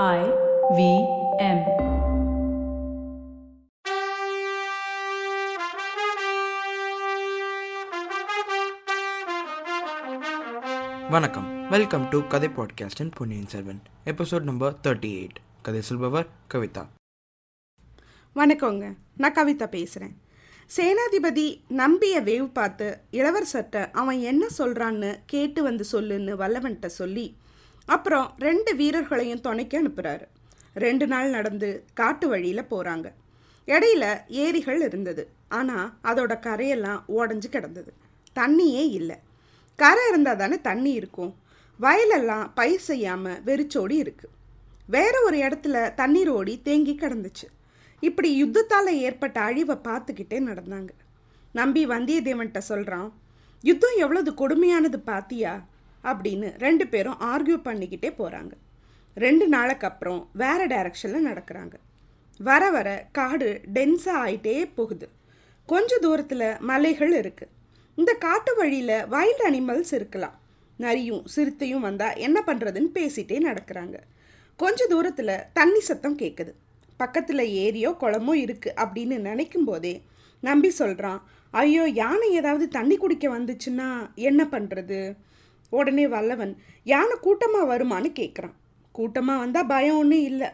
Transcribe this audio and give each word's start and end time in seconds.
I 0.00 0.20
V 0.76 0.82
M. 1.38 1.58
வணக்கம். 11.10 11.68
Welcome 11.70 12.08
to 12.08 12.26
கதை 12.26 12.48
பாட்காஸ்டின் 12.48 13.10
Ponniyin 13.14 13.46
Selvan. 13.46 13.82
Episode 14.04 14.42
number 14.42 14.76
thirty 14.82 15.10
eight 15.18 15.36
கதை 15.62 15.82
சொல்பவர் 15.82 16.26
கவிதா. 16.54 16.86
வணக்கங்க. 18.36 18.94
நான் 19.16 19.34
கவிதா 19.34 19.66
பேசுகிறேன் 19.66 20.16
சேனாதிபதி 20.76 21.60
நம்பிய 21.68 22.22
வேவ் 22.22 22.52
பார்த்து 22.52 22.98
இளவரசர்கிட்ட 23.12 23.90
அவன் 23.92 24.18
என்ன 24.18 24.46
சொல்கிறான்னு 24.58 25.16
கேட்டு 25.26 25.62
வந்து 25.62 25.84
சொல்லுன்னு 25.92 26.34
வல்லவன்கிட்ட 26.44 26.86
சொல்லி 26.86 27.36
அப்புறம் 27.88 28.28
ரெண்டு 28.38 28.70
வீரர்களையும் 28.76 29.40
துணைக்கு 29.40 29.76
அனுப்புகிறாரு 29.82 30.26
ரெண்டு 30.74 31.06
நாள் 31.06 31.30
நடந்து 31.30 31.68
காட்டு 31.94 32.28
வழியில் 32.28 32.70
போகிறாங்க 32.70 33.08
இடையில 33.68 34.04
ஏரிகள் 34.28 34.80
இருந்தது. 34.88 35.22
ஆனால் 35.48 35.92
அதோட 36.02 36.32
கரையெல்லாம் 36.46 37.00
உடஞ்சி 37.18 37.48
கிடந்தது. 37.50 37.90
தண்ணியே 38.38 38.84
இல்லை. 38.98 39.16
கரை 39.78 40.04
இருந்தால் 40.08 40.36
தானே 40.36 40.60
தண்ணி 40.60 40.92
இருக்கும். 40.92 41.32
வயலெல்லாம் 41.80 42.46
பயிர் 42.54 42.86
செய்யாமல் 42.90 43.42
வெறிச்சோடி 43.48 43.96
இருக்குது 44.04 44.34
வேற 44.88 45.14
ஒரு 45.26 45.36
இடத்துல 45.36 45.94
தண்ணீர் 45.94 46.28
ஓடி 46.28 46.54
தேங்கி 46.62 46.94
கிடந்துச்சு. 46.94 47.46
இப்படி 48.00 48.30
யுத்தத்தால் 48.42 48.90
ஏற்பட்ட 49.06 49.40
அழிவை 49.40 49.76
பார்த்துக்கிட்டே 49.88 50.38
நடந்தாங்க. 50.50 50.90
நம்பி 51.52 51.82
வந்தியத்தேவன்கிட்ட 51.86 52.58
சொல்கிறான் 52.58 53.12
யுத்தம் 53.64 53.96
எவ்வளவு 53.96 54.30
கொடுமையானது 54.40 54.98
பாத்தியா? 55.10 55.52
அப்படின்னு 56.10 56.48
ரெண்டு 56.64 56.84
பேரும் 56.92 57.20
ஆர்கியூ 57.32 57.56
பண்ணிக்கிட்டே 57.68 58.10
போகிறாங்க 58.20 58.52
ரெண்டு 59.16 59.46
நாளுக்கு 59.54 59.86
அப்புறம் 59.88 60.20
வேறு 60.42 60.66
டைரக்ஷனில் 60.72 61.28
நடக்கிறாங்க. 61.30 61.74
வர 62.40 62.62
வர 62.76 62.88
காடு 63.18 63.48
டென்ஸாக 63.76 64.22
ஆயிட்டே 64.24 64.54
போகுது. 64.78 65.06
கொஞ்ச 65.68 65.98
தூரத்தில் 66.04 66.48
மலைகள் 66.70 67.12
இருக்குது 67.22 67.52
இந்த 67.98 68.12
காட்டு 68.26 68.52
வழியில் 68.60 68.96
வைல்ட் 69.14 69.42
அனிமல்ஸ் 69.48 69.92
இருக்கலாம். 69.98 70.36
நரியும் 70.78 71.22
சிறுத்தையும் 71.34 71.84
வந்தால் 71.88 72.18
என்ன 72.26 72.38
பண்ணுறதுன்னு 72.46 72.90
பேசிகிட்டே 72.98 73.38
நடக்கிறாங்க. 73.48 73.96
கொஞ்ச 74.60 74.86
தூரத்தில் 74.86 75.34
தண்ணி 75.58 75.80
சத்தம் 75.88 76.18
கேட்குது 76.22 76.52
பக்கத்தில் 77.00 77.44
ஏரியோ 77.64 77.90
குளமோ 78.02 78.32
இருக்குது 78.44 78.76
அப்படின்னு 78.82 79.16
நினைக்கும் 79.28 79.68
போதே 79.68 79.94
நம்பி 80.42 80.70
சொல்கிறான் 80.80 81.20
ஐயோ 81.54 81.84
யானை 82.00 82.28
ஏதாவது 82.40 82.66
தண்ணி 82.68 82.96
குடிக்க 82.96 83.26
வந்துச்சுன்னா 83.28 83.88
என்ன 84.28 84.42
பண்ணுறது 84.52 84.98
உடனே 85.78 86.04
வல்லவன் 86.14 86.52
யானை 86.92 87.14
கூட்டமாக 87.26 87.70
வருமான்னு 87.72 88.10
கேட்குறான் 88.20 88.56
கூட்டமாக 88.98 89.42
வந்தால் 89.42 89.70
பயம் 89.72 89.98
ஒன்றும் 90.00 90.26
இல்லை. 90.30 90.48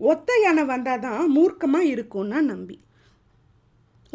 ஒத்த 0.00 0.38
யானை 0.42 0.64
வந்தால் 0.72 1.04
தான் 1.06 1.22
மூர்க்கமாக 1.36 1.90
இருக்கும்னா 1.94 2.38
நம்பி. 2.52 2.76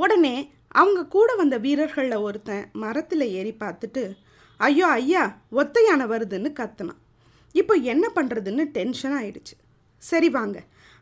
உடனே 0.03 0.35
அவங்க 0.81 1.01
கூட 1.15 1.29
வந்த 1.41 1.55
வீரர்களில் 1.65 2.23
ஒருத்தன் 2.27 2.63
மரத்தில் 2.83 3.25
ஏறி 3.39 3.53
பார்த்துட்டு 3.63 4.03
ஐயோ 4.59 4.87
ஐயா 4.97 5.23
ஒத்த 5.59 5.83
யானை 5.87 6.05
வருதுன்னு 6.11 6.49
கத்துனான். 6.59 7.01
இப்போ 7.59 7.73
என்ன 7.93 8.05
பண்ணுறதுன்னு 8.17 8.63
டென்ஷன் 8.77 9.15
ஆயிடுச்சு. 9.19 9.55
சரி 10.03 10.29
வாங்க. 10.37 10.57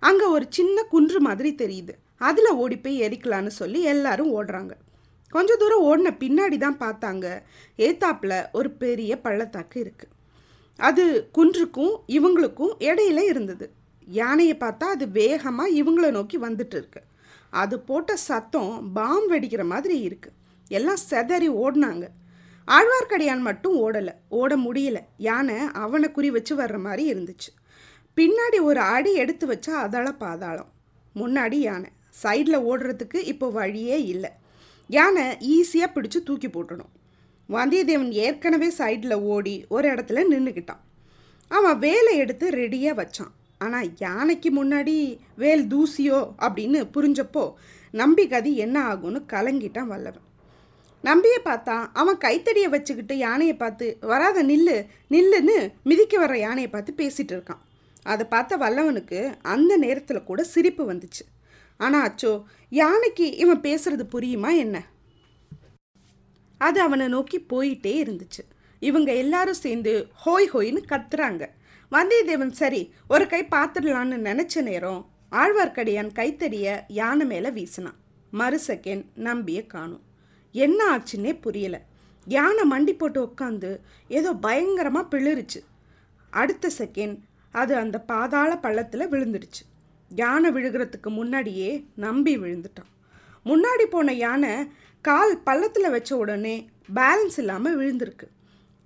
அங்கே 0.08 0.26
ஒரு 0.36 0.46
சின்ன 0.58 0.78
குன்று 0.94 1.20
மாதிரி 1.28 1.52
தெரியுது. 1.62 1.94
அதில் 2.30 2.58
ஓடி 2.64 2.78
போய் 2.84 3.04
எரிக்கலான்னு 3.06 3.52
சொல்லி 3.62 3.80
எல்லாரும் 3.94 4.34
ஓடுறாங்க. 4.38 4.74
கொஞ்ச 5.36 5.56
தூரம் 5.62 5.86
ஓடின 5.90 6.12
பின்னாடி 6.24 6.58
தான் 6.66 6.82
பார்த்தாங்க. 6.84 7.28
ஏத்தாப்பில் 7.88 8.38
ஒரு 8.60 8.70
பெரிய 8.84 9.14
பள்ளத்தாக்கு 9.26 9.78
இருக்குது 9.86 10.14
அது 10.80 11.04
குன்றுக்கும் 11.38 11.96
இவங்களுக்கும் 12.18 12.74
இடையில 12.90 13.20
இருந்தது. 13.32 13.66
யானையை 14.08 14.56
பார்த்தா 14.64 14.86
அது 14.96 15.06
வேகமாக 15.20 15.76
இவங்கள 15.82 16.08
நோக்கி 16.18 16.38
வந்துட்டு 16.48 16.78
இருக்கு. 16.80 17.02
அது 17.62 17.76
போட்ட 17.90 18.12
சத்தம் 18.28 18.74
பாம் 18.98 19.28
வெடிக்கிற 19.32 19.64
மாதிரி 19.72 19.98
இருக்குது 20.08 20.38
எல்லாம் 20.78 21.02
செதறி 21.10 21.50
ஓடினாங்க. 21.64 22.06
ஆழ்வார்க்கடியான் 22.68 23.44
மட்டும் 23.48 23.76
ஓடலை. 23.86 24.14
ஓட 24.40 24.52
முடியல. 24.66 25.00
யானை 25.28 25.58
அவனை 25.84 26.08
குறி 26.12 26.30
வச்சு 26.36 26.54
வர்ற 26.62 26.78
மாதிரி 26.86 27.04
இருந்துச்சு. 27.14 27.52
பின்னாடி 28.18 28.58
ஒரு 28.70 28.82
அடி 28.96 29.12
எடுத்து 29.24 29.46
வச்சா 29.52 29.74
அதள 29.86 30.08
பாதாளம். 30.24 30.72
முன்னாடி 31.22 31.58
யானை. 31.68 31.90
சைடில் 32.22 32.66
ஓடுறதுக்கு 32.70 33.20
இப்போ 33.32 33.48
வழியே 33.60 33.98
இல்லை. 34.14 34.32
யானை 34.90 35.24
ஈஸியாக 35.56 35.94
பிடிச்சு 35.96 36.20
தூக்கி 36.24 36.48
போட்டணும் 36.48 36.92
வந்தியத்தேவன் 37.50 38.12
ஏற்கனவே 38.26 38.70
சைடில் 38.78 39.16
ஓடி 39.34 39.66
ஒரு 39.70 39.88
இடத்துல 39.94 40.24
நின்றுக்கிட்டான் 40.32 40.84
அவன் 41.48 41.80
வேலை 41.80 42.18
எடுத்து 42.18 42.46
ரெடியாக 42.50 43.00
வச்சான். 43.00 43.34
ஆனால் 43.58 43.90
யானைக்கு 43.98 44.50
முன்னாடி 44.60 44.96
வேல் 45.36 45.66
தூசியோ 45.68 46.20
அப்படின்னு 46.46 46.80
புரிஞ்சப்போ 46.96 47.44
நம்பி 47.92 48.28
கதி 48.28 48.52
என்ன 48.58 48.78
ஆகும்னு 48.92 49.20
கலங்கிட்டான் 49.34 49.92
வல்லவன். 49.94 50.28
நம்பியை 51.04 51.40
பார்த்தா 51.46 51.76
அவன் 51.94 52.18
கைத்தடியை 52.18 52.70
வச்சுக்கிட்டு 52.70 53.18
யானையை 53.18 53.56
பார்த்து 53.56 53.98
வராத 54.12 54.44
நில்லு 54.44 54.78
நில்லுன்னு 55.10 55.58
மிதிக்க 55.84 56.18
வர 56.18 56.38
யானையை 56.38 56.70
பார்த்து 56.72 56.94
பேசிகிட்டு 57.02 57.34
இருக்கான். 57.38 57.62
அதை 58.04 58.26
பார்த்த 58.26 58.58
வல்லவனுக்கு 58.58 59.20
அந்த 59.42 59.78
நேரத்தில் 59.78 60.28
கூட 60.30 60.44
சிரிப்பு 60.44 60.94
வந்துச்சு. 60.94 61.24
ஆனால் 61.86 62.06
அச்சோ 62.08 62.34
யானைக்கு 62.82 63.26
இவன் 63.44 63.64
பேசுறது 63.68 64.04
புரியுமா 64.16 64.52
என்ன? 64.64 64.78
அது 66.62 66.80
அவனை 66.86 67.08
நோக்கி 67.16 67.38
போயிட்டே 67.54 67.94
இருந்துச்சு. 68.04 68.44
இவங்க 68.90 69.10
எல்லாரும் 69.24 69.62
சேர்ந்து 69.64 69.94
ஹோய் 70.24 70.48
ஹோயின்னு 70.54 70.82
கத்துறாங்க. 70.92 71.44
வந்தியத்தேவன் 71.92 72.54
சரி 72.62 72.82
ஒரு 73.14 73.26
கை 73.34 73.42
பார்த்துடலான்னு 73.56 74.18
நினச்ச 74.30 74.62
நேரம் 74.70 75.02
ஆழ்வார்க்கடியான் 75.42 76.12
கைத்தடிய 76.20 76.68
யானை 77.00 77.26
மேலே 77.32 77.50
வீசினான். 77.58 78.00
மறு 78.40 78.58
செகண்ட் 78.68 79.06
நம்பிய 79.28 79.60
காணும். 79.74 80.04
என்ன 80.56 80.80
ஆச்சுன்னே 80.94 81.34
புரியல. 81.46 81.76
யானை 82.28 82.64
மண்டி 82.72 82.94
போட்டு 82.98 83.20
உட்காந்து 83.28 83.72
ஏதோ 84.18 84.32
பயங்கரமாக 84.46 85.10
பிளிருச்சு. 85.12 85.62
அடுத்த 86.34 86.72
செகண்ட் 86.78 87.20
அது 87.62 87.74
அந்த 87.84 87.98
பாதாள 88.12 88.52
பள்ளத்தில் 88.66 89.12
விழுந்துடுச்சு. 89.12 89.64
யானை 90.10 90.52
விழுகிறதுக்கு 90.52 91.10
முன்னாடியே 91.10 91.86
நம்பி 91.96 92.38
விழுந்துட்டான். 92.38 92.92
முன்னாடி 93.46 93.86
போன 93.90 94.14
யானை 94.14 94.54
கால் 95.02 95.38
பள்ளத்தில் 95.38 95.90
வச்ச 95.90 96.18
உடனே 96.18 96.70
பேலன்ஸ் 96.94 97.38
இல்லாமல் 97.38 97.78
விழுந்திருக்கு. 97.80 98.28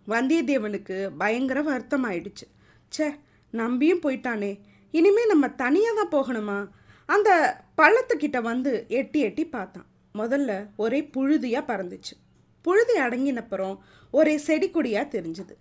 வந்தியத்தேவனுக்கு 0.08 1.10
பயங்கர 1.18 1.62
வருத்தம் 1.62 2.06
ஆயிடுச்சு 2.06 2.46
ச்சே 2.92 3.08
நம்பியும் 3.52 4.02
போயிட்டானே. 4.02 4.60
இனிமே 4.92 5.26
நம்ம 5.26 5.50
தனியாக 5.50 6.04
தான் 6.04 6.14
போகணுமா? 6.16 6.70
அந்த 7.06 7.30
பள்ளத்துக்கிட்ட 7.78 8.42
வந்து 8.42 8.86
எட்டி 8.88 9.20
எட்டி 9.20 9.46
பார்த்தான். 9.46 9.86
முதல்ல 10.16 10.70
ஒரே 10.76 11.04
புழுதியாக 11.04 11.70
பறந்துச்சு. 11.72 12.16
புழுதி 12.62 13.00
அடங்கினப்புறம் 13.00 13.78
ஒரே 14.12 14.38
செடி 14.38 14.70
கொடியாக 14.70 15.20
தெரிஞ்சுது. 15.20 15.56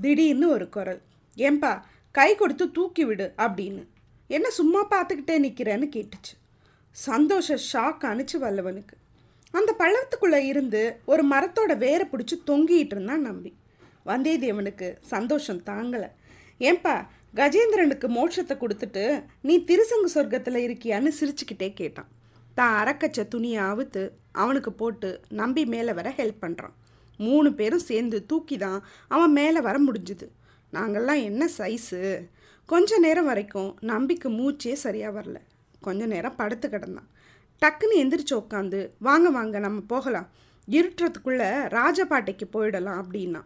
திடீர்னு 0.00 0.48
ஒரு 0.48 0.68
குரல். 0.68 1.00
ஏன்பா 1.36 1.82
கை 2.12 2.34
கொடுத்து 2.34 2.70
தூக்கி 2.70 3.04
விடு 3.04 3.34
அப்படின்னு. 3.38 3.84
என்ன 4.36 4.48
சும்மா 4.58 4.80
பார்த்துக்கிட்டே 4.92 5.36
நிற்கிறேன்னு 5.44 5.86
கேட்டுச்சு. 5.96 6.34
சந்தோஷ 6.90 7.56
ஷாக் 7.70 8.04
அனுச்சு 8.10 8.36
வல்லவனுக்கு. 8.44 8.96
அந்த 9.58 9.70
பள்ளத்துக்குள்ளே 9.78 10.40
இருந்து 10.50 10.82
ஒரு 11.12 11.22
மரத்தோட 11.32 11.72
வேரை 11.84 12.04
பிடிச்சி 12.12 12.36
தொங்கிட்டு 12.50 12.94
இருந்தான் 12.96 13.26
நம்பி. 13.28 13.50
வந்தியத்தேவனுக்கு 14.10 14.88
சந்தோஷம் 15.12 15.62
தாங்கலை. 15.70 16.08
ஏன்பா 16.60 16.94
கஜேந்திரனுக்கு 17.40 18.06
மோட்சத்தை 18.18 18.54
கொடுத்துட்டு 18.62 19.04
நீ 19.48 19.54
திருசங்கு 19.68 20.08
சொர்க்கத்தில் 20.14 20.58
இருக்கியான்னு 20.66 21.12
சிரிச்சுக்கிட்டே 21.18 21.68
கேட்டான். 21.80 22.10
தான் 22.58 22.74
அறக்கச்ச 22.80 23.20
துணியை 23.34 23.60
அவுத்து 23.70 24.02
அவனுக்கு 24.42 24.72
போட்டு 24.80 25.10
நம்பி 25.40 25.62
மேலே 25.74 25.92
வர 25.98 26.08
ஹெல்ப் 26.18 26.42
பண்ணுறான் 26.44 26.76
மூணு 27.18 27.48
பேரும் 27.58 27.86
சேர்ந்து 27.90 28.18
தூக்கி 28.30 28.56
தான் 28.58 28.78
அவன் 29.14 29.32
மேலே 29.38 29.60
வர 29.68 29.76
முடிஞ்சுது. 29.86 30.26
நாங்கள்லாம் 30.72 31.22
என்ன 31.30 31.48
சைஸு 31.58 32.00
கொஞ்ச 32.72 32.98
நேரம் 33.04 33.26
வரைக்கும் 33.30 33.70
நம்பிக்கு 33.90 34.28
மூச்சே 34.30 34.72
சரியாக 34.82 35.12
வரல. 35.16 35.38
கொஞ்ச 35.80 36.06
நேரம் 36.12 36.36
படுத்து 36.36 36.66
கிடந்தான். 36.68 37.08
டக்குன்னு 37.62 37.98
எந்திரிச்சு 38.02 38.34
உட்காந்து 38.42 38.78
வாங்க 39.06 39.30
வாங்க 39.30 39.58
நம்ம 39.58 39.80
போகலாம். 39.92 40.28
இருட்டுறதுக்குள்ளே 40.76 41.48
ராஜபாட்டைக்கு 41.76 42.46
போயிடலாம் 42.54 43.00
அப்படின்னா 43.02 43.42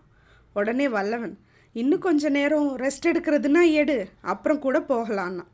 உடனே 0.53 0.87
வல்லவன் 0.97 1.35
இன்னும் 1.73 2.05
கொஞ்ச 2.07 2.29
நேரம் 2.29 2.69
ரெஸ்ட் 2.83 3.09
எடுக்கிறதுனா 3.13 3.63
எடு 3.81 3.97
அப்புறம் 4.33 4.63
கூட 4.67 4.79
போகலான்னா 4.93 5.47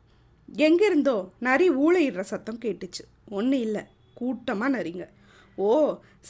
எங்கேருந்தோ 0.67 1.17
நரி 1.47 1.69
ஊழையிடுற 1.83 2.25
சத்தம் 2.33 2.61
கேட்டுச்சு. 2.65 3.03
ஒன்றும் 3.37 3.63
இல்லை 3.67 3.83
கூட்டமாக 4.13 4.75
நரிங்க. 4.77 5.07
ஓ 5.55 5.71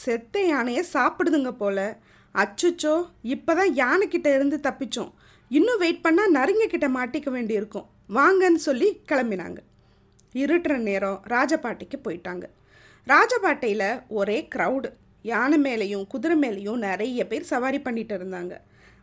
செத்த 0.04 0.46
யானையை 0.54 0.86
சாப்பிடுதுங்க 0.94 1.52
போல. 1.64 1.80
அச்சுச்சோ 2.36 2.96
இப்போ 3.36 3.52
தான் 3.62 3.74
யானைக்கிட்ட 3.84 4.30
இருந்து 4.38 4.60
தப்பிச்சோம். 4.70 5.12
இன்னும் 5.52 5.82
வெயிட் 5.84 6.04
பண்ணால் 6.06 6.36
நரிங்க 6.38 6.66
கிட்ட 6.68 6.88
மாட்டிக்க 6.90 7.30
வேண்டியிருக்கும். 7.30 7.88
வாங்கன்னு 8.18 8.62
சொல்லி 8.68 8.88
கிளம்பினாங்க. 9.12 9.60
இருட்டுற 10.36 10.78
நேரம் 10.78 11.18
ராஜபாட்டைக்கு 11.34 11.98
போயிட்டாங்க. 12.06 12.46
ராஜபாட்டையில் 13.08 13.88
ஒரே 14.20 14.48
க்ரௌடு 14.56 14.90
யானை 15.26 15.58
மேலேயும் 15.58 16.08
குதிரை 16.08 16.36
மேலேயும் 16.44 16.80
நிறைய 16.88 17.28
பேர் 17.28 17.52
சவாரி 17.52 17.80
பண்ணிட்டு 17.80 18.16
இருந்தாங்க. 18.18 18.54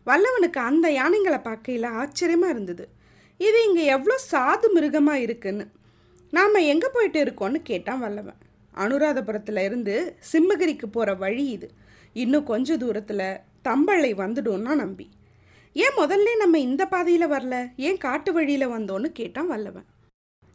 வல்லவனுக்கு 0.07 0.61
அந்த 0.71 0.87
யானைங்களை 0.91 1.39
பார்க்கையில் 1.43 1.87
ஆச்சரியமாக 2.03 2.55
இருந்தது. 2.55 2.89
இது 3.41 3.59
இங்கே 3.69 3.85
எவ்வளோ 3.85 4.17
சாது 4.31 4.69
மிருகமாக 4.77 5.25
இருக்குன்னு. 5.27 5.67
நாம் 6.33 6.67
எங்கே 6.73 6.89
போயிட்டு 6.97 7.21
இருக்கோன்னு 7.25 7.61
கேட்டான் 7.63 8.03
வல்லவன். 8.05 8.41
அனுராதபுரத்தில் 8.75 9.63
இருந்து 9.69 9.95
சிம்மகிரிக்கு 10.33 10.87
போகிற 10.87 11.15
வழி 11.15 11.47
இது. 11.51 11.71
இன்னும் 12.13 12.45
கொஞ்ச 12.45 12.77
தூரத்தில் 12.77 13.41
தம்பளை 13.69 14.13
வந்துடும்னா 14.15 14.75
நம்பி. 14.75 15.07
ஏன் 15.77 15.97
முதல்ல 15.99 16.37
நம்ம 16.37 16.59
இந்த 16.59 16.87
பாதையில் 16.87 17.33
வரல? 17.33 17.57
ஏன் 17.77 17.99
காட்டு 17.99 18.33
வழியில் 18.33 18.73
வந்தோன்னு 18.73 19.09
கேட்டான் 19.13 19.47
வல்லவன். 19.47 19.87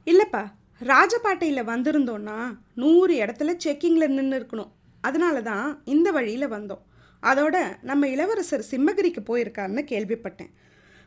இல்லைப்பா 0.08 0.42
ராஜபாட்டையில் 0.82 1.70
வந்திருந்தோன்னா 1.70 2.38
நூறு 2.74 3.14
இடத்துல 3.16 3.54
செக்கிங்கில் 3.64 4.16
நின்று 4.16 4.40
இருக்கணும். 4.40 4.72
அதனால 5.02 5.42
தான் 5.42 5.82
இந்த 5.86 6.12
வழியில் 6.12 6.48
வந்தோம். 6.48 6.84
அதோட 7.24 7.56
நம்ம 7.82 8.08
இளவரசர் 8.08 8.68
சிம்மகிரிக்கு 8.72 9.24
போயிருக்காருன்னு 9.30 9.84
கேள்விப்பட்டேன். 9.92 10.52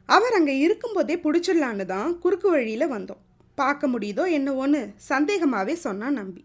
அவர் 0.08 0.37
அங்கே 0.38 0.58
இருக்கும்போதே 0.58 1.16
பிடிச்சிடலான்னு 1.16 1.87
தான் 1.87 2.19
குறுக்கு 2.19 2.50
வழியில் 2.50 2.93
வந்தோம். 2.96 3.22
பார்க்க 3.55 3.87
முடியுதோ 3.88 4.25
என்னவோன்னு 4.38 4.94
சந்தேகமாகவே 5.08 5.72
சொன்னான் 5.72 6.12
நம்பி. 6.12 6.44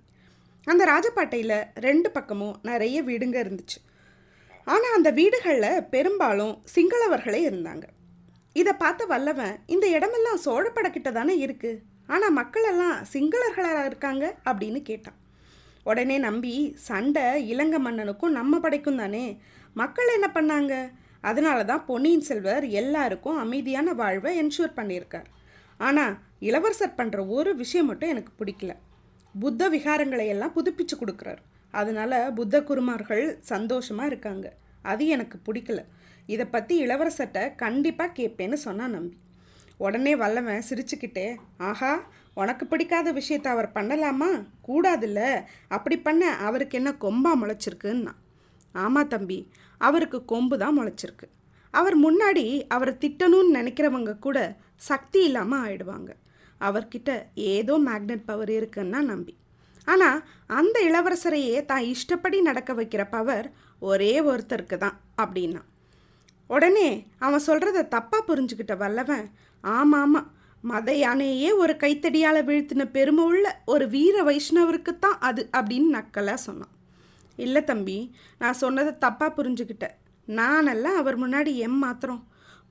அந்த 0.68 0.86
ராஜபாட்டையில் 0.86 1.58
ரெண்டு 1.76 2.12
பக்கமும் 2.12 2.60
நிறைய 2.64 3.04
வீடுங்க 3.04 3.38
இருந்துச்சு. 3.46 3.80
ஆனால் 4.66 4.96
அந்த 4.98 5.12
வீடுகளில் 5.12 5.86
பெரும்பாலும் 5.94 6.54
சிங்களவர்களே 6.76 7.42
இருந்தாங்க. 7.50 7.86
இதை 8.54 8.74
பார்த்த 8.74 9.06
வல்லவன் 9.06 9.56
இந்த 9.66 9.86
இடமெல்லாம் 9.88 10.44
சோழப்படக்கிட்ட 10.46 11.12
தானே 11.12 11.36
இருக்குது 11.46 11.82
ஆனால் 12.08 12.32
மக்களெல்லாம் 12.32 12.98
சிங்களர்களாக 13.14 13.86
இருக்காங்க? 13.86 14.26
அப்படின்னு 14.50 14.82
கேட்டான். 14.82 15.18
உடனே 15.84 16.18
நம்பி 16.18 16.54
சண்டை 16.88 17.48
இலங்கை 17.52 17.80
மன்னனுக்கும் 17.86 18.36
நம்ம 18.40 18.60
படைக்கும் 18.60 19.02
தானே? 19.04 19.26
மக்கள் 19.74 20.16
என்ன 20.18 20.28
பண்ணாங்க? 20.34 20.74
அதனால 21.22 21.64
தான் 21.64 21.86
பொன்னியின் 21.86 22.28
செல்வர் 22.30 22.66
எல்லாருக்கும் 22.82 23.38
அமைதியான 23.38 23.94
வாழ்வை 23.94 24.32
என்ஷூர் 24.42 24.78
பண்ணியிருக்கார். 24.80 25.28
ஆனால் 25.78 26.18
இளவரசர் 26.40 26.98
பண்ணுற 26.98 27.28
ஒரு 27.28 27.56
விஷயம் 27.56 27.86
மட்டும் 27.86 28.10
எனக்கு 28.10 28.32
பிடிக்கல. 28.40 28.74
புத்த 29.40 29.70
விகாரங்களை 29.70 30.28
எல்லாம் 30.28 30.56
புதுப்பிச்சு 30.56 30.96
கொடுக்குறாரு. 31.02 31.42
அதனால 31.74 32.14
புத்த 32.32 32.64
குருமார்கள் 32.64 33.26
சந்தோஷமாக 33.52 34.10
இருக்காங்க. 34.12 34.48
அது 34.82 35.04
எனக்கு 35.16 35.38
பிடிக்கல. 35.48 35.82
இதை 36.28 36.46
பற்றி 36.46 36.74
இளவரசர்கிட்ட 36.86 37.42
கண்டிப்பாக 37.56 38.16
கேட்பேன்னு 38.20 38.58
சொன்னான் 38.68 38.96
நம்பி. 38.98 39.18
உடனே 39.78 40.14
வல்லவன் 40.16 40.68
சிரிச்சுக்கிட்டே 40.70 41.28
ஆஹா 41.70 41.94
உனக்கு 42.34 42.64
பிடிக்காத 42.66 43.08
விஷயத்தை 43.12 43.50
அவர் 43.52 43.70
பண்ணலாமா? 43.74 44.30
கூடாதுல்ல. 44.68 45.22
அப்படி 45.68 45.96
பண்ண 46.00 46.24
அவருக்கு 46.48 46.78
என்ன 46.78 46.92
கொம்பா 47.02 47.32
முளைச்சிருக்குன்னா? 47.42 48.14
ஆமாம் 48.76 49.08
தம்பி 49.08 49.40
அவருக்கு 49.82 50.20
கொம்பு 50.26 50.56
தான் 50.58 50.78
முளைச்சிருக்கு. 50.80 51.28
அவர் 51.74 51.96
முன்னாடி 51.98 52.46
அவரை 52.68 52.94
திட்டணும்னு 53.04 53.58
நினைக்கிறவங்க 53.60 54.12
கூட 54.20 54.38
சக்தி 54.90 55.20
இல்லாமல் 55.24 55.64
ஆயிடுவாங்க. 55.66 56.12
அவர்கிட்ட 56.62 57.12
ஏதோ 57.34 57.74
மேக்னெட் 57.88 58.26
பவர் 58.26 58.50
இருக்குன்னா 58.50 59.00
நம்பி. 59.12 59.34
ஆனால் 59.88 60.20
அந்த 60.60 60.78
இளவரசரையே 60.90 61.58
தான் 61.66 61.88
இஷ்டப்படி 61.94 62.38
நடக்க 62.42 62.74
வைக்கிற 62.74 63.04
பவர் 63.10 63.48
ஒரே 63.82 64.14
ஒருத்தருக்கு 64.32 64.78
தான் 64.78 64.98
அப்படின்னா. 65.24 65.62
உடனே 66.50 66.90
அவன் 67.26 67.48
சொல்கிறத 67.48 67.88
தப்பாக 67.96 68.28
புரிஞ்சுக்கிட்ட 68.30 68.74
வல்லவன் 68.78 69.26
ஆமாம் 69.64 70.02
ஆமாம் 70.06 70.30
மத 70.64 70.90
யானையே 70.96 71.50
ஒரு 71.62 71.74
கைத்தடியால் 71.84 72.48
வீழ்த்தின 72.50 72.84
பெருமை 72.92 73.24
உள்ள 73.32 73.48
ஒரு 73.66 73.86
வீர 73.96 74.16
வைஷ்ணவருக்குத்தான் 74.24 75.18
அது 75.28 75.42
அப்படின்னு 75.58 75.90
நக்கலாக 75.98 76.40
சொன்னான். 76.48 76.74
இல்லை 77.38 77.62
தம்பி 77.64 77.98
நான் 78.42 78.62
சொன்னதை 78.62 78.94
தப்பாக 79.06 79.32
புரிஞ்சுக்கிட்டேன். 79.38 79.96
நானெல்லாம் 80.28 81.00
அவர் 81.02 81.18
முன்னாடி 81.24 81.54
எம் 81.68 81.82
மாத்திரம் 81.86 82.22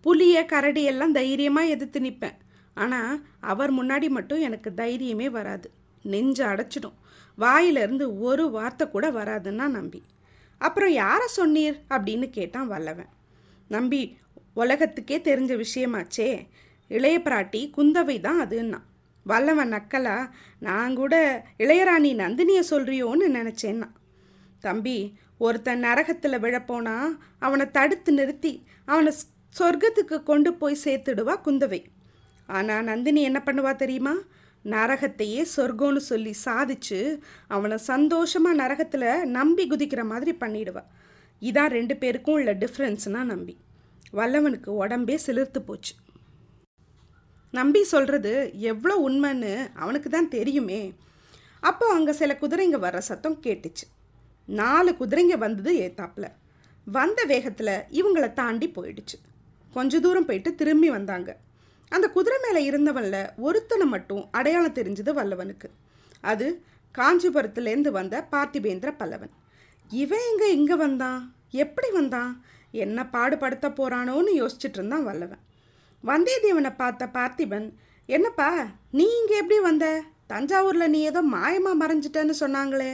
கரடியெல்லாம் 0.06 0.50
கரடி 0.52 0.82
எல்லாம் 0.92 1.16
தைரியமாக 1.18 1.72
எதிர்த்து 1.74 1.98
நிற்பேன் 2.00 2.38
ஆனால் 2.76 3.12
அவர் 3.52 3.72
முன்னாடி 3.78 4.06
மட்டும் 4.16 4.44
எனக்கு 4.46 4.70
தைரியமே 4.80 5.28
வராது. 5.36 5.68
நெஞ்சு 6.04 6.42
அடைச்சிடும். 6.44 6.96
வாயிலிருந்து 7.36 8.20
ஒரு 8.20 8.50
வார்த்தை 8.50 8.90
கூட 8.90 9.10
வராதுன்னா 9.10 9.68
நம்பி. 9.68 10.02
அப்புறம் 10.58 10.90
யாரை 10.90 11.26
சொன்னீர்? 11.36 11.80
அப்படின்னு 11.90 12.30
கேட்டான் 12.30 12.66
வல்லவன். 12.66 13.08
நம்பி 13.68 14.16
உலகத்துக்கே 14.54 15.18
தெரிஞ்ச 15.18 15.64
விஷயமாச்சே. 15.64 16.46
இளைய 16.88 17.18
பிராட்டி 17.18 17.70
குந்தவை 17.76 18.20
தான் 18.20 18.40
அதுன்னா. 18.40 18.80
வல்லவன் 19.24 19.72
நக்கலா 19.72 20.30
நான் 20.58 20.94
கூட 20.94 21.44
இளையராணி 21.58 22.14
நந்தினியை 22.14 22.62
சொல்றியோன்னு 22.70 23.28
நினச்சேன்னா. 23.28 23.88
தம்பி 24.60 25.18
ஒருத்தன் 25.38 25.84
நரகத்தில் 25.84 26.38
விழப்போனா 26.38 27.18
அவனை 27.38 27.70
தடுத்து 27.70 28.12
நிறுத்தி 28.12 28.64
அவனை 28.84 29.12
சொர்க்கத்துக்கு 29.58 30.22
கொண்டு 30.22 30.54
போய் 30.54 30.78
சேர்த்துடுவா 30.84 31.36
குந்தவை. 31.44 31.84
ஆனால் 32.46 32.84
நந்தினி 32.84 33.22
என்ன 33.22 33.42
பண்ணுவா 33.44 33.76
தெரியுமா? 33.76 34.14
நரகத்தையே 34.64 35.46
சொர்க்கம்னு 35.56 35.96
சொல்லி 35.96 36.34
சாதிச்சு 36.44 37.18
அவனை 37.48 37.78
சந்தோஷமாக 37.78 38.60
நரகத்தில் 38.62 39.24
நம்பி 39.24 39.66
குதிக்கிற 39.68 40.04
மாதிரி 40.04 40.32
பண்ணிடுவா. 40.40 40.82
இதான் 41.42 41.74
ரெண்டு 41.78 41.96
பேருக்கும் 41.96 42.34
உள்ள 42.34 42.52
டிஃப்ரென்ஸ்னால் 42.52 43.30
நம்பி. 43.32 43.56
வல்லவனுக்கு 44.12 44.70
உடம்பே 44.84 45.18
சிலிர்த்து 45.26 45.58
போச்சு. 45.58 45.94
நம்பி 47.50 47.84
சொல்கிறது 47.84 48.50
எவ்வளோ 48.54 48.94
உண்மைன்னு 49.08 49.70
அவனுக்கு 49.74 50.10
தான் 50.10 50.28
தெரியுமே. 50.28 50.94
அப்போ 51.60 51.86
அங்கே 51.92 52.12
சில 52.12 52.38
குதிரைங்க 52.40 52.78
வர்ற 52.86 52.98
சத்தம் 52.98 53.40
கேட்டுச்சு. 53.46 53.84
நாலு 54.46 54.92
குதிரைங்க 54.92 55.38
வந்தது 55.38 55.72
ஏத்தாப்புல. 55.74 56.28
வந்த 56.84 57.24
வேகத்தில் 57.24 57.74
இவங்கள 57.90 58.32
தாண்டி 58.32 58.68
போயிடுச்சு. 58.68 59.16
கொஞ்ச 59.72 60.00
தூரம் 60.00 60.24
போயிட்டு 60.24 60.54
திரும்பி 60.54 60.90
வந்தாங்க. 60.90 61.36
அந்த 61.94 62.06
குதிரை 62.08 62.38
மேலே 62.44 62.60
இருந்தவன்ல 62.70 63.16
ஒருத்தனை 63.36 63.86
மட்டும் 63.86 64.24
அடையாளம் 64.30 64.78
தெரிஞ்சது 64.78 65.12
வல்லவனுக்கு. 65.18 65.68
அது 66.20 66.46
காஞ்சிபுரத்துலேருந்து 66.98 67.90
வந்த 67.90 68.16
பார்த்திபேந்திர 68.32 68.90
பல்லவன். 68.98 69.32
இவன் 69.90 70.26
எங்க 70.30 70.44
இங்கே 70.58 70.74
வந்தான்? 70.74 71.22
எப்படி 71.50 71.90
வந்தான்? 71.90 72.32
என்ன 72.84 73.08
பாடுபடுத்த 73.12 73.66
போறானோன்னு 73.78 74.32
யோசிச்சுட்டு 74.40 74.78
இருந்தான் 74.80 75.04
வல்லவன். 75.04 75.42
வந்தியத்தேவனை 76.04 76.72
பார்த்த 76.76 77.08
பார்த்திபன் 77.18 77.68
என்னப்பா 78.06 78.50
நீ 78.90 79.04
இங்கே 79.18 79.36
எப்படி 79.36 79.58
வந்த? 79.60 79.86
தஞ்சாவூரில் 80.28 80.92
நீ 80.94 81.00
ஏதோ 81.00 81.20
மாயமாக 81.34 81.80
மறைஞ்சிட்டேன்னு 81.80 82.34
சொன்னாங்களே. 82.40 82.92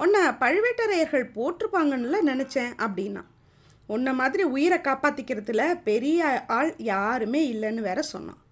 உன்னை 0.00 0.20
பழுவேட்டரையர்கள் 0.42 1.32
போட்டிருப்பாங்கன்னுல 1.36 2.18
நினச்சேன் 2.30 2.72
அப்படின்னா. 2.78 3.22
உன்னை 3.86 4.12
மாதிரி 4.12 4.42
உயிரை 4.42 4.78
காப்பாற்றிக்கிறதுல 4.78 5.80
பெரிய 5.84 6.44
ஆள் 6.46 6.74
யாருமே 6.78 7.52
இல்லைன்னு 7.52 7.80
வேற 7.80 8.02
சொன்னான். 8.02 8.42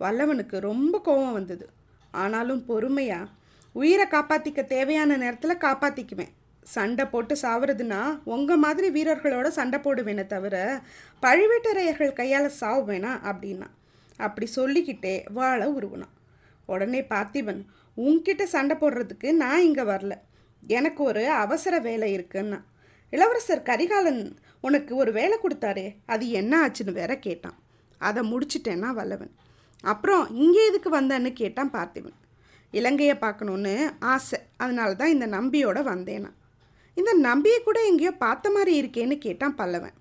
வல்லவனுக்கு 0.00 0.58
ரொம்ப 0.58 1.00
கோபம் 1.00 1.32
வந்தது. 1.32 1.68
ஆனாலும் 2.10 2.64
பொறுமையாக 2.64 3.30
உயிரை 3.72 4.06
காப்பாற்றிக்க 4.06 4.64
தேவையான 4.64 5.16
நேரத்தில் 5.16 5.62
காப்பாற்றிக்குவேன் 5.66 6.32
சண்டை 6.62 7.04
போட்டு 7.04 7.34
சாவுறதுன்னா 7.42 8.20
உங்கள் 8.24 8.56
மாதிரி 8.56 8.88
வீரர்களோட 8.96 9.48
சண்டை 9.48 9.80
போடுவேனே 9.80 10.26
தவிர 10.26 10.80
பழுவேட்டரையர்கள் 11.22 12.12
கையால் 12.12 12.50
சாவுவேனா 12.60 13.12
அப்படின்னா? 13.30 13.68
அப்படி 14.16 14.46
சொல்லிக்கிட்டே 14.46 15.24
வாழ 15.30 15.68
உருவினான். 15.68 16.14
உடனே 16.66 17.00
பார்த்திபன் 17.00 17.62
உன்கிட்ட 17.96 18.42
சண்டை 18.42 18.76
போடுறதுக்கு 18.76 19.32
நான் 19.32 19.62
இங்கே 19.62 19.82
வரல. 19.82 20.12
எனக்கு 20.66 21.02
ஒரு 21.04 21.30
அவசர 21.30 21.78
வேலை 21.78 22.16
இருக்குன்னா. 22.16 22.60
இளவரசர் 23.12 23.62
கரிகாலன் 23.62 24.22
உனக்கு 24.60 24.96
ஒரு 24.96 25.12
வேலை 25.12 25.38
கொடுத்தாரே 25.42 25.86
அது 26.06 26.30
என்ன 26.30 26.52
ஆச்சுன்னு 26.66 26.92
வேற 26.92 27.12
கேட்டான். 27.18 27.56
அதை 28.00 28.22
முடிச்சிட்டேன்னா 28.30 28.90
வல்லவன். 28.90 29.32
அப்புறம் 29.84 30.30
இங்கே 30.34 30.66
எதுக்கு 30.66 30.90
வந்தேன்னு 30.90 31.32
கேட்டான் 31.32 31.72
பார்த்திபன். 31.72 32.18
இலங்கையை 32.70 33.16
பார்க்கணுன்னு 33.20 33.74
ஆசை. 33.98 34.38
அதனால 34.56 34.94
தான் 34.94 35.10
இந்த 35.10 35.26
நம்பியோட 35.26 35.78
வந்தேனா. 35.82 36.30
இந்த 36.96 37.12
நம்பியை 37.28 37.58
கூட 37.62 37.78
எங்கேயோ 37.86 38.12
பார்த்த 38.16 38.50
மாதிரி 38.50 38.72
இருக்கேன்னு 38.82 39.18
கேட்டான் 39.18 39.58
பல்லவன். 39.58 39.96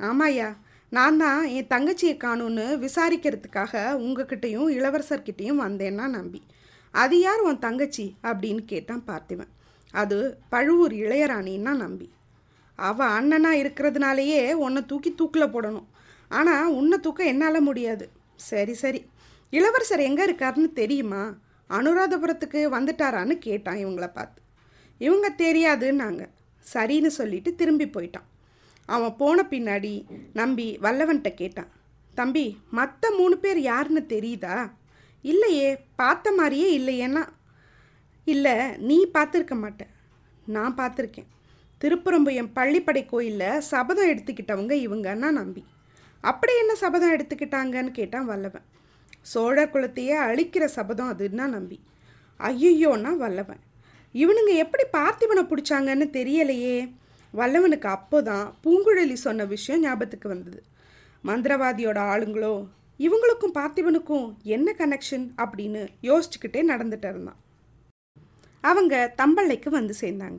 ஆமாய்யா 0.00 0.48
நான் 0.92 1.16
தான் 1.16 1.40
என் 1.46 1.70
தங்கச்சியை 1.70 2.16
காணும்னு 2.16 2.64
விசாரிக்கிறதுக்காக 2.80 3.84
உங்ககிட்டையும் 3.96 4.68
இளவரசர்கிட்டயும் 4.78 5.62
வந்தேன்னா 5.66 6.06
நம்பி. 6.08 6.40
அது 6.94 7.20
யார் 7.20 7.40
உன் 7.40 7.58
தங்கச்சி? 7.58 8.16
அப்படின்னு 8.22 8.64
கேட்டான் 8.64 9.04
பார்த்திவன் 9.06 9.52
அது 9.94 10.18
பழுவூர் 10.48 10.92
இளையராணின்னா 10.92 11.72
நம்பி. 11.76 12.06
அவள் 12.74 13.08
அண்ணனாக 13.08 13.60
இருக்கிறதுனாலேயே 13.62 14.52
உன்னை 14.52 14.86
தூக்கி 14.86 15.14
தூக்கில் 15.14 15.52
போடணும். 15.52 15.86
ஆனால் 16.28 16.72
உன்னை 16.72 16.98
தூக்க 16.98 17.24
என்னால் 17.24 17.60
முடியாது. 17.60 18.10
சரி 18.36 18.74
சரி. 18.74 19.06
இளவரசர் 19.50 20.00
எங்கே 20.00 20.24
இருக்காருன்னு 20.24 20.72
தெரியுமா? 20.72 21.34
அனுராதபுரத்துக்கு 21.70 22.60
வந்துட்டாரான்னு 22.76 23.38
கேட்டான் 23.38 23.76
இவங்கள 23.76 24.12
பார்த்து. 24.12 24.42
இவங்க 24.98 25.34
தெரியாதுன்னாங்க. 25.38 26.28
சரின்னு 26.72 27.06
சொல்லிட்டு 27.06 27.54
திரும்பி 27.54 27.86
போயிட்டான். 27.86 28.28
அவன் 28.86 29.16
போன 29.16 29.46
பின்னாடி 29.50 30.04
நம்பி 30.32 30.78
வல்லவன்கிட்ட 30.82 31.34
கேட்டான். 31.34 31.70
தம்பி 32.14 32.58
மற்ற 32.70 33.10
மூணு 33.10 33.38
பேர் 33.38 33.58
யாருன்னு 33.58 34.04
தெரியுதா? 34.08 34.70
இல்லையே 35.22 35.78
பார்த்த 35.96 36.32
மாதிரியே 36.32 36.78
இல்லையேன்னா? 36.78 37.28
இல்லை 38.24 38.76
நீ 38.76 39.06
பார்த்துருக்க 39.14 39.54
மாட்ட. 39.64 39.86
நான் 40.46 40.74
பார்த்துருக்கேன். 40.74 41.30
திருப்புறம்புயம் 41.84 42.50
பள்ளிப்படை 42.54 43.06
கோயிலில் 43.06 43.60
சபதம் 43.60 44.08
எடுத்துக்கிட்டவங்க 44.08 44.74
இவங்கன்னா 44.86 45.30
நம்பி. 45.30 45.64
அப்படி 46.20 46.58
என்ன 46.58 46.74
சபதம் 46.74 47.14
எடுத்துக்கிட்டாங்கன்னு 47.14 47.90
கேட்டான் 47.90 48.24
வல்லவன். 48.24 48.62
சோழர் 49.20 49.70
குலத்தையே 49.70 50.16
அழிக்கிற 50.18 50.64
சபதம் 50.64 51.18
அதுன்னா 51.18 51.46
நம்பி. 51.46 51.80
ஐயோன்னா 52.38 53.16
வல்லவன். 53.16 53.60
இவனுங்க 54.14 54.54
எப்படி 54.54 54.84
பார்த்திபனை 54.92 55.44
பிடிச்சாங்கன்னு 55.44 56.08
தெரியலையே. 56.12 56.94
வல்லவனுக்கு 57.36 57.96
அப்போதான் 57.96 58.52
பூங்குழலி 58.64 59.12
சொன்ன 59.12 59.44
விஷயம் 59.44 59.80
ஞாபகத்துக்கு 59.80 60.28
வந்தது. 60.28 60.62
மந்திரவாதியோட 61.24 61.98
ஆளுங்களோ 62.12 62.66
இவங்களுக்கும் 62.98 63.54
பார்த்திபனுக்கும் 63.54 64.36
என்ன 64.42 64.74
கனெக்ஷன் 64.78 65.28
அப்படின்னு 65.36 65.88
யோசிச்சுக்கிட்டே 66.02 66.62
நடந்துட்டு 66.68 67.08
இருந்தான். 67.08 67.36
அவங்க 68.60 69.14
தம்பள்ளைக்கு 69.16 69.68
வந்து 69.68 69.94
சேர்ந்தாங்க. 70.00 70.38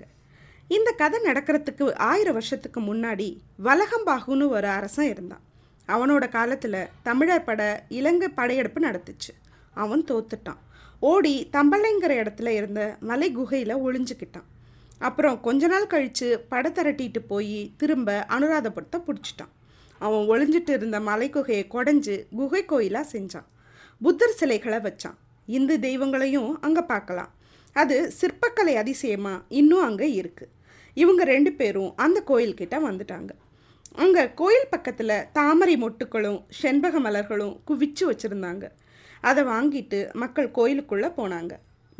இந்த 0.67 0.91
கதை 0.91 1.19
நடக்கிறதுக்கு 1.23 1.95
ஆயிரம் 1.95 2.33
வருஷத்துக்கு 2.33 2.81
முன்னாடி 2.81 3.37
வலகம்பாகுன்னு 3.63 4.47
ஒரு 4.47 4.67
அரசன் 4.67 5.09
இருந்தான். 5.09 5.43
அவனோட 5.87 6.29
காலத்தில் 6.29 6.87
தமிழர் 7.03 7.43
பட 7.43 7.85
இலங்கை 7.89 8.29
படையெடுப்பு 8.29 8.81
நடத்துச்சு 8.87 9.33
அவன் 9.73 10.03
தோத்துட்டான். 10.03 10.61
ஓடி 10.99 11.49
தம்பளைங்கிற 11.53 12.13
இடத்துல 12.21 12.47
இருந்த 12.47 12.97
மலை 12.99 13.31
குகையில் 13.31 13.75
ஒளிஞ்சுக்கிட்டான். 13.75 14.47
அப்புறம் 14.99 15.41
கொஞ்ச 15.41 15.67
நாள் 15.67 15.87
கழித்து 15.87 16.39
படை 16.39 16.71
திரட்டிட்டு 16.71 17.21
போய் 17.27 17.71
திரும்ப 17.77 18.25
அனுராதபுரத்தை 18.29 18.99
பிடிச்சிட்டான். 19.07 19.53
அவன் 19.99 20.25
ஒளிஞ்சிட்டு 20.29 20.69
இருந்த 20.69 20.99
மலை 20.99 21.29
குகையை 21.29 21.65
குடஞ்சு 21.73 22.15
குகை 22.35 22.65
கோயிலாக 22.65 23.17
செஞ்சான். 23.17 23.47
புத்தர் 24.01 24.37
சிலைகளை 24.39 24.77
வச்சான். 24.77 25.17
இந்து 25.45 25.77
தெய்வங்களையும் 25.79 26.61
அங்கே 26.61 26.81
பார்க்கலாம். 26.81 27.33
அது 27.81 27.95
சிற்பக்கலை 28.19 28.73
அதிசயமாக 28.81 29.43
இன்னும் 29.59 29.85
அங்கே 29.87 30.07
இருக்குது 30.19 30.53
இவங்க 30.97 31.21
ரெண்டு 31.33 31.51
பேரும் 31.59 31.91
அந்த 32.05 32.19
கோயில்கிட்ட 32.29 32.75
வந்துட்டாங்க. 32.87 33.31
அங்கே 34.03 34.23
கோயில் 34.39 34.71
பக்கத்தில் 34.73 35.23
தாமரை 35.37 35.75
மொட்டுக்களும் 35.83 36.39
செண்பக 36.61 36.99
மலர்களும் 37.05 37.53
குவிச்சு 37.67 38.03
வச்சுருந்தாங்க. 38.09 38.65
அதை 39.29 39.41
வாங்கிட்டு 39.51 39.99
மக்கள் 40.21 40.49
கோயிலுக்குள்ளே 40.57 41.09
போனாங்க. 41.19 41.53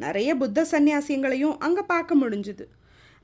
நிறைய 0.03 0.29
புத்த 0.41 0.65
சந்நியாசியங்களையும் 0.71 1.55
அங்கே 1.65 1.83
பார்க்க 1.91 2.21
முடிஞ்சுது. 2.21 2.65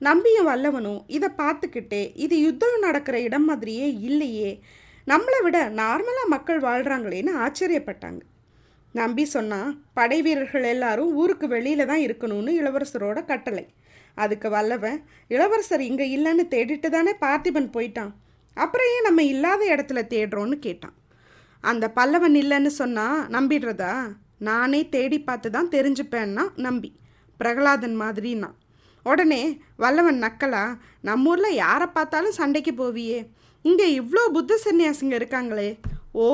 நம்பியும் 0.01 0.47
வல்லவனும் 0.49 1.01
இதை 1.15 1.29
பார்த்துக்கிட்டே 1.41 2.03
இது 2.25 2.35
யுத்தம் 2.45 2.85
நடக்கிற 2.85 3.15
இடம் 3.27 3.47
மாதிரியே 3.49 3.87
இல்லையே 4.09 4.51
நம்மளை 5.07 5.39
விட 5.45 5.57
நார்மலாக 5.81 6.31
மக்கள் 6.35 6.59
வாழ்கிறாங்களேன்னு 6.67 7.33
ஆச்சரியப்பட்டாங்க. 7.43 8.21
நம்பி 8.99 9.23
சொன்னால் 9.25 9.69
படை 9.93 10.21
வீரர்கள் 10.21 10.65
எல்லாரும் 10.71 11.11
ஊருக்கு 11.21 11.47
வெளியில 11.47 11.85
தான் 11.91 12.03
இருக்கணும்னு 12.05 12.51
இளவரசரோட 12.61 13.19
கட்டளை. 13.25 13.65
அதுக்கு 14.15 14.47
வல்லவன் 14.49 14.97
இளவரசர் 15.27 15.83
இங்கே 15.89 16.05
இல்லைன்னு 16.15 16.45
தேடிட்டு 16.53 16.89
தானே 16.89 17.13
பார்த்திபன் 17.25 17.69
போயிட்டான். 17.75 18.11
அப்புறம் 18.57 18.89
ஏன் 18.95 19.07
நம்ம 19.07 19.23
இல்லாத 19.23 19.61
இடத்துல 19.75 19.99
தேடுறோன்னு 20.13 20.57
கேட்டான். 20.59 20.95
அந்த 21.63 21.85
பல்லவன் 21.97 22.35
இல்லைன்னு 22.41 22.71
சொன்னால் 22.81 23.19
நம்பிடுறதா? 23.35 23.93
நானே 24.49 24.81
தேடி 24.89 25.19
பார்த்து 25.21 25.51
தான் 25.51 25.73
தெரிஞ்சுப்பேன்னா 25.75 26.45
நம்பி. 26.55 26.89
பிரகலாதன் 27.39 27.95
மாதிரின்னா. 28.01 28.49
உடனே 29.05 29.41
வல்லவன் 29.83 30.19
நக்கலா 30.25 30.63
நம்ம 31.07 31.29
ஊரில் 31.29 31.59
யாரை 31.63 31.87
பார்த்தாலும் 31.87 32.37
சண்டைக்கு 32.39 32.73
போவியே. 32.81 33.19
இங்கே 33.65 33.87
இவ்வளோ 33.99 34.23
புத்த 34.37 34.57
சன்னியாசிங்க 34.65 35.15
இருக்காங்களே. 35.21 35.69
ஓ 36.13 36.27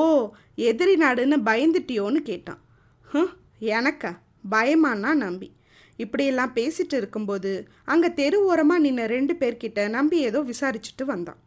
எதிரி 0.55 0.95
நாடுன்னு 0.95 1.37
பயந்துட்டியோன்னு 1.49 2.21
கேட்டான். 2.29 2.61
ஹம் 3.07 3.33
எனக்கா? 3.59 4.11
பயமானா 4.51 5.13
நம்பி. 5.13 5.49
இப்படியெல்லாம் 5.97 6.55
பேசிட்டு 6.55 6.93
இருக்கும்போது 6.93 7.51
அங்கே 7.85 8.09
தெரு 8.13 8.37
ஓரமாக 8.45 8.83
நின்ன 8.85 9.05
ரெண்டு 9.05 9.33
பேர்கிட்ட 9.35 9.89
நம்பி 9.89 10.17
ஏதோ 10.19 10.39
விசாரிச்சுட்டு 10.41 11.05
வந்தான். 11.05 11.39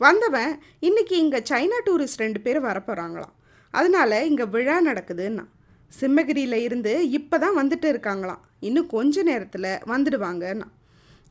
வந்தவன் 0.00 0.52
இன்னைக்கு 0.80 1.16
இங்கே 1.16 1.40
சைனா 1.50 1.78
டூரிஸ்ட் 1.86 2.22
ரெண்டு 2.24 2.40
பேர் 2.40 2.60
வரப்போகிறாங்களாம் 2.60 3.34
அதனால 3.74 4.24
இங்கே 4.24 4.44
விழா 4.44 4.76
நடக்குதுன்னா. 4.80 5.44
சிம்மகிரியில் 5.92 6.58
இருந்து 6.66 7.10
இப்போ 7.10 7.38
தான் 7.38 7.58
வந்துட்டு 7.60 7.88
இருக்காங்களாம். 7.92 8.42
இன்னும் 8.60 8.86
கொஞ்ச 8.86 9.22
நேரத்தில் 9.22 9.70
வந்துடுவாங்கன்னா 9.92 10.68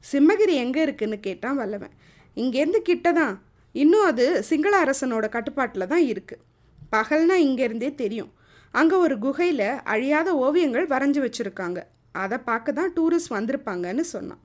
சிம்மகிரி 0.03 0.53
எங்கே 0.53 0.81
இருக்குன்னு 0.81 1.19
கேட்டான் 1.19 1.55
வல்லவன். 1.55 1.93
இங்கேருந்து 2.37 2.81
கிட்ட 2.81 3.11
தான் 3.13 3.35
இன்னும் 3.82 4.08
அது 4.12 4.25
சிங்கள 4.50 4.74
அரசனோட 4.86 5.25
கட்டுப்பாட்டில் 5.36 5.91
தான் 5.94 6.05
இருக்குது 6.12 6.44
பகல்னா 6.96 7.36
இங்கேருந்தே 7.48 7.89
தெரியும். 8.01 8.32
அங்கே 8.79 8.96
ஒரு 9.05 9.15
குகையில் 9.25 9.67
அழியாத 9.94 10.29
ஓவியங்கள் 10.46 10.91
வரைஞ்சி 10.94 11.20
வச்சுருக்காங்க. 11.24 11.79
அதை 12.24 12.38
பார்க்க 12.50 12.77
தான் 12.79 12.91
டூரிஸ்ட் 12.98 13.36
வந்திருப்பாங்கன்னு 13.38 14.03
சொன்னான். 14.15 14.41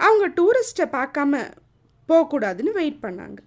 அவங்க 0.00 0.26
டூரிஸ்ட்டை 0.38 0.86
பார்க்காம 0.96 1.42
போகக்கூடாதுன்னு 2.08 2.72
வெயிட் 2.78 3.02
பண்ணாங்க. 3.04 3.38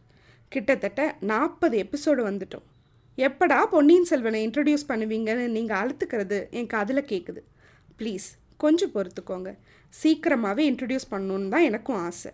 கிட்டத்தட்ட 0.54 1.01
நாற்பது 1.32 1.75
எபிசோடு 1.84 2.22
வந்துட்டோம். 2.30 2.66
எப்படா 3.18 3.58
பொன்னியின் 3.74 4.10
செல்வனை 4.12 4.39
இன்ட்ரடியூஸ் 4.48 4.89
பண்ணுவீங்கன்னு 4.92 5.48
நீங்கள் 5.56 5.80
அழுத்துக்கிறது 5.82 6.38
என் 6.60 6.72
காதில் 6.75 7.10
கேட்குது 7.12 7.42
ப்ளீஸ் 8.00 8.28
கொஞ்சம் 8.63 8.94
பொறுத்துக்கோங்க. 8.96 9.50
சீக்கிரமாகவே 9.94 10.63
இன்ட்ரடியூஸ் 10.72 11.12
பண்ணணுன்னு 11.13 11.51
தான் 11.56 11.68
எனக்கும் 11.70 12.00
ஆசை. 12.08 12.32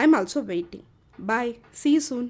I 0.00 0.04
am 0.08 0.16
also 0.18 0.40
waiting 0.52 0.86
bye 1.18 1.52
see 1.80 1.90
soon 1.98 2.28